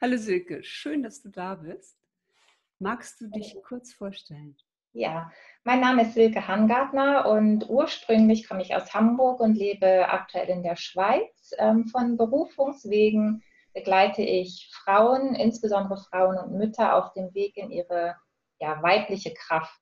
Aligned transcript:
Hallo 0.00 0.16
Silke, 0.16 0.62
schön, 0.64 1.02
dass 1.02 1.22
du 1.22 1.28
da 1.28 1.54
bist. 1.54 1.96
Magst 2.78 3.20
du 3.20 3.28
dich 3.28 3.56
kurz 3.66 3.92
vorstellen? 3.92 4.56
Ja, 4.92 5.30
mein 5.62 5.80
Name 5.80 6.02
ist 6.02 6.14
Silke 6.14 6.46
Hangartner 6.48 7.26
und 7.26 7.68
ursprünglich 7.68 8.48
komme 8.48 8.62
ich 8.62 8.74
aus 8.74 8.92
Hamburg 8.92 9.40
und 9.40 9.54
lebe 9.54 10.08
aktuell 10.08 10.48
in 10.48 10.62
der 10.62 10.76
Schweiz. 10.76 11.52
Ähm, 11.58 11.86
von 11.86 12.16
Berufungswegen 12.16 13.42
begleite 13.72 14.22
ich 14.22 14.70
Frauen, 14.72 15.34
insbesondere 15.36 15.96
Frauen 15.96 16.38
und 16.38 16.58
Mütter, 16.58 16.96
auf 16.96 17.12
dem 17.12 17.32
Weg 17.32 17.56
in 17.56 17.70
ihre 17.70 18.16
ja, 18.60 18.82
weibliche 18.82 19.32
Kraft. 19.32 19.80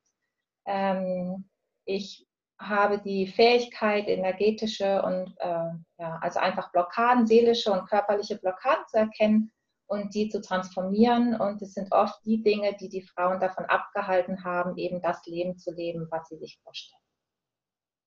Ähm, 0.65 1.49
ich 1.85 2.27
habe 2.59 2.99
die 2.99 3.27
Fähigkeit, 3.27 4.07
energetische 4.07 5.01
und 5.01 5.35
äh, 5.39 5.71
ja, 5.97 6.19
also 6.21 6.39
einfach 6.39 6.71
Blockaden, 6.71 7.25
seelische 7.25 7.71
und 7.71 7.89
körperliche 7.89 8.37
Blockaden 8.37 8.85
zu 8.87 8.97
erkennen 8.97 9.51
und 9.93 10.13
die 10.13 10.29
zu 10.29 10.41
transformieren. 10.41 11.39
Und 11.39 11.61
es 11.61 11.73
sind 11.73 11.91
oft 11.91 12.25
die 12.25 12.41
Dinge, 12.41 12.75
die 12.79 12.89
die 12.89 13.01
Frauen 13.03 13.39
davon 13.39 13.65
abgehalten 13.65 14.43
haben, 14.43 14.77
eben 14.77 15.01
das 15.01 15.25
Leben 15.25 15.57
zu 15.57 15.71
leben, 15.71 16.07
was 16.09 16.27
sie 16.27 16.37
sich 16.37 16.59
vorstellen. 16.63 17.01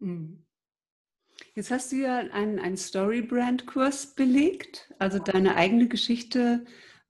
Mhm. 0.00 0.46
Jetzt 1.54 1.70
hast 1.70 1.92
du 1.92 1.96
ja 1.96 2.18
einen, 2.18 2.58
einen 2.58 2.76
Story-Brand-Kurs 2.76 4.14
belegt, 4.14 4.92
also 4.98 5.18
deine 5.18 5.56
eigene 5.56 5.88
Geschichte 5.88 6.64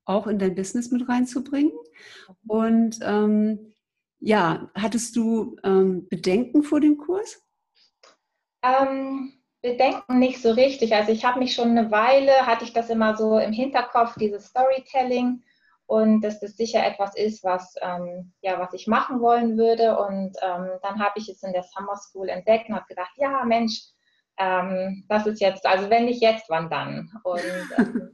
auch 0.04 0.26
in 0.26 0.38
dein 0.38 0.54
Business 0.54 0.90
mit 0.90 1.08
reinzubringen. 1.08 1.72
Mhm. 1.72 2.50
Und 2.50 2.98
ähm, 3.02 3.72
ja, 4.18 4.70
hattest 4.74 5.16
du 5.16 5.56
ähm, 5.64 6.08
Bedenken 6.08 6.62
vor 6.62 6.80
dem 6.80 6.96
Kurs? 6.96 7.42
Ähm, 8.62 9.32
Bedenken 9.66 10.18
nicht 10.20 10.40
so 10.40 10.52
richtig. 10.52 10.94
Also 10.94 11.10
ich 11.10 11.24
habe 11.24 11.40
mich 11.40 11.54
schon 11.54 11.70
eine 11.70 11.90
Weile, 11.90 12.46
hatte 12.46 12.64
ich 12.64 12.72
das 12.72 12.88
immer 12.88 13.16
so 13.16 13.38
im 13.38 13.52
Hinterkopf, 13.52 14.14
dieses 14.16 14.46
Storytelling 14.46 15.42
und 15.86 16.20
dass 16.20 16.38
das 16.38 16.56
sicher 16.56 16.86
etwas 16.86 17.16
ist, 17.16 17.42
was, 17.42 17.74
ähm, 17.82 18.32
ja, 18.42 18.60
was 18.60 18.72
ich 18.74 18.86
machen 18.86 19.20
wollen 19.20 19.58
würde. 19.58 19.98
Und 19.98 20.36
ähm, 20.40 20.70
dann 20.82 21.00
habe 21.00 21.14
ich 21.16 21.28
es 21.28 21.42
in 21.42 21.52
der 21.52 21.64
Summer 21.64 21.96
School 21.96 22.28
entdeckt 22.28 22.68
und 22.68 22.76
habe 22.76 22.86
gedacht, 22.88 23.12
ja 23.16 23.44
Mensch, 23.44 23.82
ähm, 24.38 25.04
das 25.08 25.26
ist 25.26 25.40
jetzt, 25.40 25.66
also 25.66 25.90
wenn 25.90 26.04
nicht 26.04 26.22
jetzt, 26.22 26.48
wann 26.48 26.70
dann? 26.70 27.10
Und 27.24 27.42
ähm, 27.76 28.12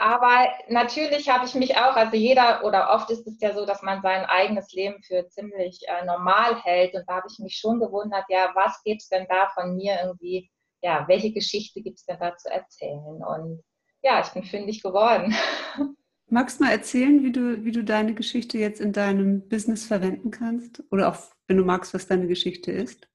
aber 0.00 0.48
natürlich 0.68 1.28
habe 1.28 1.44
ich 1.44 1.54
mich 1.54 1.76
auch, 1.76 1.94
also 1.94 2.16
jeder 2.16 2.64
oder 2.64 2.88
oft 2.88 3.10
ist 3.10 3.26
es 3.26 3.38
ja 3.38 3.52
so, 3.52 3.66
dass 3.66 3.82
man 3.82 4.00
sein 4.00 4.24
eigenes 4.24 4.72
Leben 4.72 5.02
für 5.02 5.28
ziemlich 5.28 5.82
äh, 5.88 6.06
normal 6.06 6.58
hält. 6.62 6.94
Und 6.94 7.04
da 7.06 7.16
habe 7.16 7.26
ich 7.30 7.38
mich 7.38 7.56
schon 7.56 7.80
gewundert, 7.80 8.24
ja, 8.30 8.50
was 8.54 8.82
gibt 8.82 9.02
es 9.02 9.10
denn 9.10 9.26
da 9.28 9.50
von 9.52 9.76
mir 9.76 9.98
irgendwie, 10.02 10.50
ja, 10.80 11.04
welche 11.06 11.34
Geschichte 11.34 11.82
gibt 11.82 11.98
es 11.98 12.06
denn 12.06 12.16
da 12.18 12.34
zu 12.34 12.48
erzählen? 12.48 13.22
Und 13.22 13.62
ja, 14.02 14.22
ich 14.22 14.32
bin 14.32 14.42
fündig 14.42 14.82
geworden. 14.82 15.34
Magst 16.30 16.60
du 16.60 16.64
mal 16.64 16.72
erzählen, 16.72 17.22
wie 17.22 17.32
du, 17.32 17.62
wie 17.66 17.72
du 17.72 17.84
deine 17.84 18.14
Geschichte 18.14 18.56
jetzt 18.56 18.80
in 18.80 18.94
deinem 18.94 19.50
Business 19.50 19.84
verwenden 19.84 20.30
kannst? 20.30 20.82
Oder 20.90 21.10
auch, 21.10 21.18
wenn 21.46 21.58
du 21.58 21.64
magst, 21.64 21.92
was 21.92 22.06
deine 22.06 22.26
Geschichte 22.26 22.72
ist? 22.72 23.09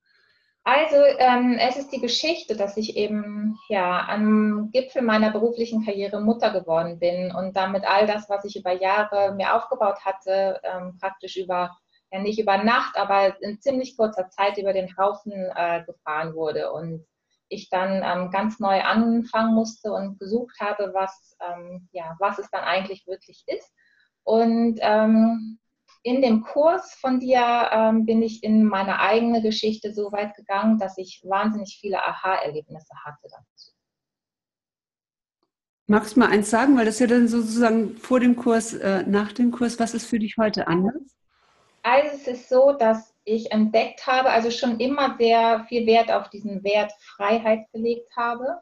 Also 0.68 0.96
ähm, 1.20 1.60
es 1.60 1.78
ist 1.78 1.92
die 1.92 2.02
Geschichte, 2.02 2.56
dass 2.56 2.76
ich 2.76 2.98
eben 2.98 3.56
ja 3.70 4.08
am 4.10 4.72
Gipfel 4.72 5.04
meiner 5.04 5.30
beruflichen 5.30 5.86
Karriere 5.86 6.20
Mutter 6.20 6.50
geworden 6.52 6.98
bin 6.98 7.32
und 7.32 7.56
damit 7.56 7.86
all 7.86 8.08
das, 8.08 8.28
was 8.30 8.44
ich 8.46 8.56
über 8.56 8.72
Jahre 8.72 9.36
mir 9.36 9.54
aufgebaut 9.54 10.04
hatte, 10.04 10.60
ähm, 10.64 10.98
praktisch 11.00 11.38
über 11.38 11.78
ja 12.12 12.20
nicht 12.20 12.40
über 12.40 12.58
Nacht, 12.58 12.98
aber 12.98 13.40
in 13.44 13.62
ziemlich 13.62 13.96
kurzer 13.96 14.28
Zeit 14.30 14.58
über 14.58 14.74
den 14.74 14.98
Haufen 14.98 15.34
äh, 15.56 15.84
gefahren 15.86 16.34
wurde 16.34 16.72
und 16.72 17.06
ich 17.48 17.70
dann 17.70 18.02
ähm, 18.04 18.32
ganz 18.32 18.60
neu 18.60 18.82
anfangen 18.82 19.54
musste 19.54 19.94
und 19.94 20.18
gesucht 20.18 20.60
habe, 20.60 20.96
was 20.96 21.38
ähm, 21.48 21.88
ja 21.92 22.16
was 22.20 22.40
es 22.40 22.50
dann 22.50 22.64
eigentlich 22.64 23.06
wirklich 23.06 23.44
ist. 23.46 23.72
Und 24.24 24.80
ähm, 24.82 25.60
in 26.06 26.22
dem 26.22 26.44
Kurs 26.44 26.94
von 26.94 27.20
dir 27.20 27.70
ähm, 27.72 28.06
bin 28.06 28.22
ich 28.22 28.44
in 28.44 28.64
meine 28.64 29.00
eigene 29.00 29.42
Geschichte 29.42 29.92
so 29.92 30.12
weit 30.12 30.36
gegangen, 30.36 30.78
dass 30.78 31.00
ich 31.00 31.24
wahnsinnig 31.24 31.80
viele 31.82 31.98
Aha-Erlebnisse 31.98 32.94
hatte 33.04 33.24
dazu. 33.24 33.72
Magst 35.88 36.16
du 36.16 36.20
mal 36.20 36.30
eins 36.30 36.52
sagen, 36.52 36.78
weil 36.78 36.86
das 36.86 37.00
ja 37.00 37.08
dann 37.08 37.28
sozusagen 37.28 37.98
vor 37.98 38.20
dem 38.20 38.36
Kurs, 38.36 38.76
äh, 38.76 39.02
nach 39.08 39.32
dem 39.34 39.52
Kurs, 39.52 39.80
was 39.80 39.96
ist 39.96 40.06
für 40.06 40.20
dich 40.20 40.36
heute 40.38 40.68
anders? 40.68 40.94
Also 41.82 42.16
es 42.16 42.28
ist 42.28 42.50
so, 42.50 42.74
dass 42.74 43.16
ich 43.24 43.52
entdeckt 43.52 44.06
habe, 44.06 44.30
also 44.30 44.52
schon 44.52 44.80
immer 44.80 45.16
sehr 45.18 45.66
viel 45.68 45.88
Wert 45.88 46.12
auf 46.12 46.30
diesen 46.30 46.64
Wert 46.64 46.92
Freiheit 47.00 47.66
gelegt 47.72 48.16
habe 48.16 48.62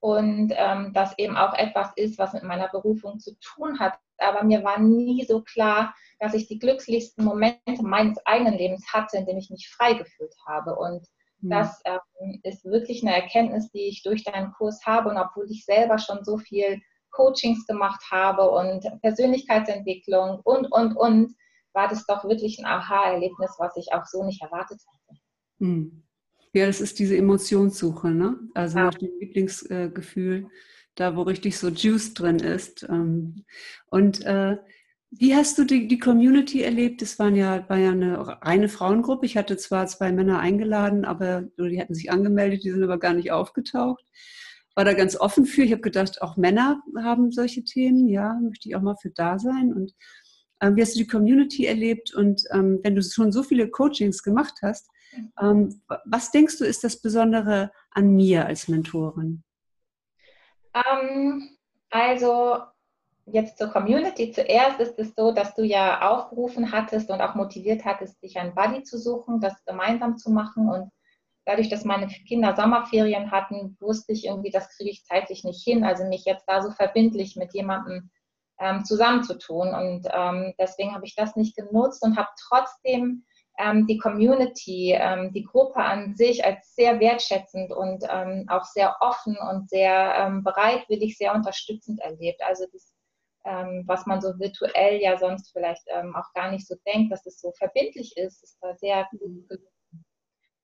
und 0.00 0.52
ähm, 0.56 0.92
das 0.92 1.18
eben 1.18 1.36
auch 1.36 1.54
etwas 1.54 1.90
ist, 1.96 2.18
was 2.18 2.32
mit 2.32 2.42
meiner 2.42 2.68
Berufung 2.68 3.18
zu 3.18 3.36
tun 3.40 3.78
hat. 3.78 3.98
Aber 4.18 4.44
mir 4.44 4.62
war 4.62 4.78
nie 4.78 5.24
so 5.24 5.42
klar, 5.42 5.94
dass 6.18 6.34
ich 6.34 6.46
die 6.46 6.58
glücklichsten 6.58 7.24
Momente 7.24 7.82
meines 7.82 8.18
eigenen 8.24 8.54
Lebens 8.54 8.86
hatte, 8.92 9.18
in 9.18 9.26
denen 9.26 9.38
ich 9.38 9.50
mich 9.50 9.68
frei 9.68 9.94
gefühlt 9.94 10.34
habe. 10.46 10.76
Und 10.76 11.06
mhm. 11.40 11.50
das 11.50 11.82
ähm, 11.84 12.40
ist 12.42 12.64
wirklich 12.64 13.02
eine 13.02 13.14
Erkenntnis, 13.14 13.70
die 13.70 13.88
ich 13.88 14.02
durch 14.02 14.24
deinen 14.24 14.52
Kurs 14.52 14.84
habe. 14.86 15.10
Und 15.10 15.18
obwohl 15.18 15.50
ich 15.50 15.64
selber 15.64 15.98
schon 15.98 16.24
so 16.24 16.38
viel 16.38 16.80
Coachings 17.10 17.66
gemacht 17.66 18.02
habe 18.10 18.50
und 18.50 18.86
Persönlichkeitsentwicklung 19.00 20.40
und, 20.44 20.66
und, 20.66 20.96
und, 20.96 21.34
war 21.72 21.88
das 21.88 22.06
doch 22.06 22.24
wirklich 22.24 22.58
ein 22.58 22.64
Aha-Erlebnis, 22.64 23.56
was 23.58 23.76
ich 23.76 23.92
auch 23.92 24.06
so 24.06 24.24
nicht 24.24 24.40
erwartet 24.40 24.80
hätte. 24.80 25.20
Mhm. 25.58 26.05
Ja, 26.56 26.64
das 26.64 26.80
ist 26.80 26.98
diese 26.98 27.18
Emotionssuche, 27.18 28.08
ne? 28.08 28.38
Also 28.54 28.78
ja. 28.78 28.84
nach 28.84 28.94
dem 28.94 29.10
Lieblingsgefühl, 29.20 30.48
da 30.94 31.14
wo 31.14 31.20
richtig 31.20 31.58
so 31.58 31.68
Juice 31.68 32.14
drin 32.14 32.38
ist. 32.38 32.82
Ähm, 32.88 33.44
und 33.90 34.24
äh, 34.24 34.56
wie 35.10 35.34
hast 35.34 35.58
du 35.58 35.64
die, 35.64 35.86
die 35.86 35.98
Community 35.98 36.62
erlebt? 36.62 37.02
Das 37.02 37.18
waren 37.18 37.36
ja, 37.36 37.68
war 37.68 37.76
ja 37.76 37.90
eine 37.90 38.26
reine 38.42 38.70
Frauengruppe. 38.70 39.26
Ich 39.26 39.36
hatte 39.36 39.58
zwar 39.58 39.86
zwei 39.86 40.12
Männer 40.12 40.38
eingeladen, 40.38 41.04
aber 41.04 41.42
die 41.58 41.78
hatten 41.78 41.94
sich 41.94 42.10
angemeldet, 42.10 42.64
die 42.64 42.70
sind 42.70 42.82
aber 42.82 42.98
gar 42.98 43.12
nicht 43.12 43.32
aufgetaucht. 43.32 44.06
War 44.74 44.86
da 44.86 44.94
ganz 44.94 45.14
offen 45.14 45.44
für. 45.44 45.62
Ich 45.62 45.72
habe 45.72 45.82
gedacht, 45.82 46.22
auch 46.22 46.38
Männer 46.38 46.80
haben 46.96 47.32
solche 47.32 47.64
Themen. 47.64 48.08
Ja, 48.08 48.38
möchte 48.42 48.70
ich 48.70 48.76
auch 48.76 48.82
mal 48.82 48.96
für 48.96 49.10
da 49.10 49.38
sein. 49.38 49.74
Und 49.74 49.92
ähm, 50.62 50.74
wie 50.76 50.80
hast 50.80 50.94
du 50.94 51.00
die 51.00 51.06
Community 51.06 51.66
erlebt? 51.66 52.14
Und 52.14 52.44
ähm, 52.50 52.80
wenn 52.82 52.94
du 52.94 53.02
schon 53.02 53.30
so 53.30 53.42
viele 53.42 53.68
Coachings 53.68 54.22
gemacht 54.22 54.54
hast, 54.62 54.88
ähm, 55.40 55.80
was 56.04 56.30
denkst 56.30 56.58
du, 56.58 56.64
ist 56.64 56.84
das 56.84 57.00
Besondere 57.00 57.70
an 57.90 58.14
mir 58.14 58.46
als 58.46 58.68
Mentorin? 58.68 59.42
Ähm, 60.74 61.56
also 61.90 62.58
jetzt 63.26 63.58
zur 63.58 63.68
Community. 63.68 64.30
Zuerst 64.30 64.80
ist 64.80 64.98
es 64.98 65.14
so, 65.16 65.32
dass 65.32 65.54
du 65.54 65.64
ja 65.64 66.08
aufgerufen 66.08 66.72
hattest 66.72 67.10
und 67.10 67.20
auch 67.20 67.34
motiviert 67.34 67.84
hattest, 67.84 68.20
sich 68.20 68.38
einen 68.38 68.54
Buddy 68.54 68.82
zu 68.82 68.98
suchen, 68.98 69.40
das 69.40 69.64
gemeinsam 69.64 70.16
zu 70.16 70.30
machen. 70.30 70.68
Und 70.68 70.90
dadurch, 71.44 71.68
dass 71.68 71.84
meine 71.84 72.06
Kinder 72.06 72.54
Sommerferien 72.54 73.30
hatten, 73.30 73.76
wusste 73.80 74.12
ich 74.12 74.26
irgendwie, 74.26 74.50
das 74.50 74.68
kriege 74.76 74.90
ich 74.90 75.04
zeitlich 75.04 75.44
nicht 75.44 75.62
hin. 75.64 75.84
Also 75.84 76.04
mich 76.04 76.24
jetzt 76.24 76.44
da 76.46 76.62
so 76.62 76.70
verbindlich 76.70 77.36
mit 77.36 77.52
jemandem 77.52 78.10
ähm, 78.60 78.84
zusammenzutun. 78.84 79.74
Und 79.74 80.06
ähm, 80.12 80.54
deswegen 80.58 80.94
habe 80.94 81.04
ich 81.04 81.16
das 81.16 81.36
nicht 81.36 81.56
genutzt 81.56 82.02
und 82.02 82.16
habe 82.16 82.28
trotzdem 82.48 83.24
ähm, 83.58 83.86
die 83.86 83.98
Community, 83.98 84.92
ähm, 84.92 85.32
die 85.32 85.44
Gruppe 85.44 85.76
an 85.76 86.14
sich 86.16 86.44
als 86.44 86.74
sehr 86.74 87.00
wertschätzend 87.00 87.72
und 87.72 88.04
ähm, 88.10 88.46
auch 88.48 88.64
sehr 88.64 88.96
offen 89.00 89.36
und 89.50 89.68
sehr 89.70 90.14
ähm, 90.18 90.44
bereitwillig, 90.44 91.16
sehr 91.16 91.34
unterstützend 91.34 92.00
erlebt. 92.00 92.42
Also 92.42 92.66
das 92.72 92.96
ähm, 93.46 93.84
was 93.86 94.06
man 94.06 94.20
so 94.20 94.38
virtuell 94.38 95.00
ja 95.00 95.16
sonst 95.18 95.52
vielleicht 95.52 95.84
ähm, 95.86 96.14
auch 96.16 96.32
gar 96.34 96.50
nicht 96.50 96.66
so 96.66 96.74
denkt, 96.84 97.12
dass 97.12 97.24
es 97.26 97.40
so 97.40 97.52
verbindlich 97.52 98.16
ist, 98.16 98.42
ist 98.42 98.58
da 98.60 98.74
sehr 98.74 99.06
gut 99.12 99.48
gelungen. 99.48 100.04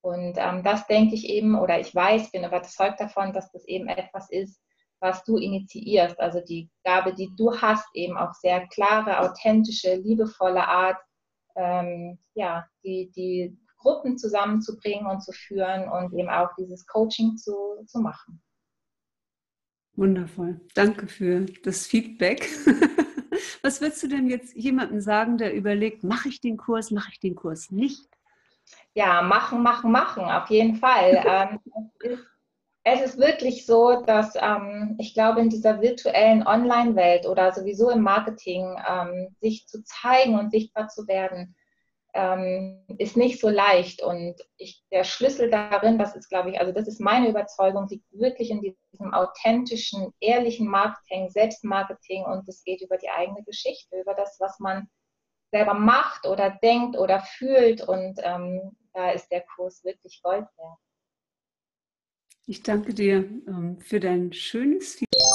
Und 0.04 0.36
das 0.36 0.84
denke 0.88 1.14
ich 1.14 1.28
eben, 1.28 1.56
oder 1.56 1.78
ich 1.78 1.94
weiß, 1.94 2.32
bin 2.32 2.42
überzeugt 2.42 2.98
davon, 2.98 3.32
dass 3.32 3.52
das 3.52 3.64
eben 3.66 3.86
etwas 3.86 4.28
ist, 4.30 4.60
was 4.98 5.22
du 5.22 5.36
initiierst. 5.36 6.18
Also 6.18 6.40
die 6.40 6.68
Gabe, 6.82 7.14
die 7.14 7.30
du 7.36 7.56
hast, 7.56 7.86
eben 7.94 8.18
auch 8.18 8.32
sehr 8.34 8.66
klare, 8.66 9.20
authentische, 9.20 9.94
liebevolle 9.94 10.66
Art, 10.66 10.96
ähm, 11.56 12.18
ja, 12.34 12.66
die, 12.84 13.10
die 13.14 13.58
Gruppen 13.78 14.16
zusammenzubringen 14.16 15.06
und 15.06 15.22
zu 15.22 15.32
führen 15.32 15.88
und 15.88 16.12
eben 16.18 16.30
auch 16.30 16.50
dieses 16.56 16.86
Coaching 16.86 17.36
zu, 17.36 17.84
zu 17.86 18.00
machen. 18.00 18.40
Wundervoll. 19.94 20.60
Danke 20.74 21.06
für 21.06 21.44
das 21.64 21.86
Feedback. 21.86 22.48
Was 23.62 23.80
würdest 23.80 24.02
du 24.02 24.08
denn 24.08 24.28
jetzt 24.28 24.54
jemandem 24.54 25.00
sagen, 25.00 25.38
der 25.38 25.54
überlegt, 25.54 26.02
mache 26.02 26.28
ich 26.28 26.40
den 26.40 26.56
Kurs, 26.56 26.90
mache 26.90 27.10
ich 27.12 27.20
den 27.20 27.34
Kurs 27.34 27.70
nicht? 27.70 28.08
Ja, 28.94 29.22
machen, 29.22 29.62
machen, 29.62 29.90
machen, 29.90 30.24
auf 30.24 30.48
jeden 30.48 30.76
Fall. 30.76 31.22
ähm, 31.26 31.58
es, 32.00 32.12
ist, 32.12 32.26
es, 32.84 33.00
ist, 33.00 33.18
wirklich 33.18 33.64
so, 33.66 34.02
dass 34.02 34.34
ähm, 34.36 34.96
ich 34.98 35.14
glaube, 35.14 35.40
in 35.40 35.50
dieser 35.50 35.80
virtuellen 35.80 36.46
Online-Welt 36.46 37.26
oder 37.26 37.52
sowieso 37.52 37.90
im 37.90 38.02
Marketing 38.02 38.76
ähm, 38.88 39.36
sich 39.40 39.66
zu 39.66 39.84
zeigen 39.84 40.38
und 40.38 40.50
sichtbar 40.50 40.88
zu 40.88 41.06
werden, 41.06 41.54
ähm, 42.14 42.84
ist 42.98 43.16
nicht 43.16 43.40
so 43.40 43.48
leicht. 43.48 44.02
Und 44.02 44.34
ich, 44.56 44.84
der 44.90 45.04
Schlüssel 45.04 45.50
darin, 45.50 45.98
das 45.98 46.16
ist, 46.16 46.28
glaube 46.28 46.50
ich, 46.50 46.60
also 46.60 46.72
das 46.72 46.88
ist 46.88 47.00
meine 47.00 47.28
Überzeugung, 47.28 47.86
liegt 47.88 48.04
wirklich 48.12 48.50
in 48.50 48.60
diesem 48.60 49.14
authentischen, 49.14 50.12
ehrlichen 50.20 50.66
Marketing, 50.66 51.30
Selbstmarketing 51.30 52.24
und 52.24 52.48
es 52.48 52.64
geht 52.64 52.82
über 52.82 52.98
die 52.98 53.10
eigene 53.10 53.42
Geschichte, 53.44 54.00
über 54.00 54.14
das, 54.14 54.36
was 54.40 54.58
man 54.58 54.88
selber 55.52 55.74
macht 55.74 56.26
oder 56.26 56.50
denkt 56.62 56.98
oder 56.98 57.20
fühlt. 57.20 57.80
Und 57.86 58.18
ähm, 58.22 58.76
da 58.92 59.10
ist 59.10 59.30
der 59.30 59.44
Kurs 59.54 59.84
wirklich 59.84 60.20
Gold 60.22 60.46
wert. 60.56 60.78
Ich 62.46 62.62
danke 62.62 62.92
dir 62.92 63.18
ähm, 63.46 63.78
für 63.78 64.00
dein 64.00 64.32
schönes 64.32 64.94
Feedback. 64.94 65.31